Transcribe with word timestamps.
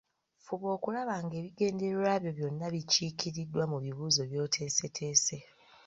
Fuba 0.43 0.67
okulaba 0.75 1.15
ng’ebigendererwa 1.23 2.13
byo 2.21 2.31
byonna 2.37 2.65
bikiikiriddwa 2.73 3.63
mu 3.71 3.77
bibuuzo 3.83 4.21
by’oteeseteese 4.29 5.37